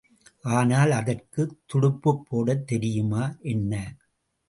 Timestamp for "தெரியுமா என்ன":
2.67-3.73